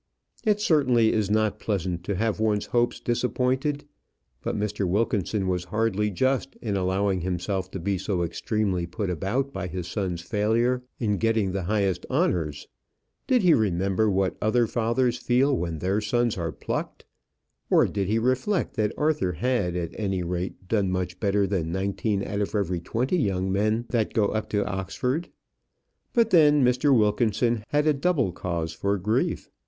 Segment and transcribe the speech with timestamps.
[0.43, 3.85] It certainly is not pleasant to have one's hopes disappointed;
[4.41, 4.87] but Mr.
[4.87, 9.85] Wilkinson was hardly just in allowing himself to be so extremely put about by his
[9.87, 12.67] son's failure in getting the highest honours.
[13.27, 17.05] Did he remember what other fathers feel when their sons are plucked?
[17.69, 22.23] or, did he reflect that Arthur had, at any rate, done much better than nineteen
[22.23, 25.29] out of every twenty young men that go up to Oxford?
[26.11, 26.91] But then Mr.
[26.97, 29.51] Wilkinson had a double cause for grief.